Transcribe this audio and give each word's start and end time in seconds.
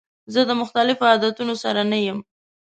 زه 0.33 0.41
د 0.49 0.51
مختلفو 0.61 1.09
عادتونو 1.11 1.53
سره 1.63 1.81
نه 1.91 1.97
یم. 2.05 2.19